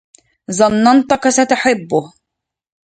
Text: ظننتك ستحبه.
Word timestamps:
ظننتك 0.51 1.27
ستحبه. 1.29 2.13